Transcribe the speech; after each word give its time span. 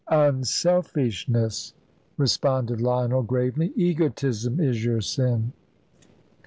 "Unselfishness," 0.09 1.75
responded 2.17 2.81
Lionel, 2.81 3.21
gravely; 3.21 3.71
"egotism 3.75 4.59
is 4.59 4.83
your 4.83 4.99
sin." 5.01 5.53